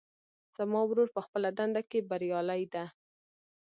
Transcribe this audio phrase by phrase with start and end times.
[0.57, 2.85] زما ورور په خپله دنده کې بریالۍ ده